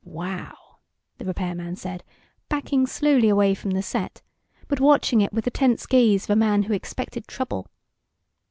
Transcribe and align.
"Wow," 0.03 0.77
the 1.19 1.25
repairman 1.25 1.75
said, 1.75 2.03
backing 2.49 2.87
slowly 2.87 3.29
away 3.29 3.53
from 3.53 3.69
the 3.69 3.83
set, 3.83 4.23
but 4.67 4.79
watching 4.79 5.21
it 5.21 5.31
with 5.31 5.43
the 5.45 5.51
tense 5.51 5.85
gaze 5.85 6.23
of 6.23 6.31
a 6.31 6.35
man 6.35 6.63
who 6.63 6.73
expected 6.73 7.27
trouble. 7.27 7.67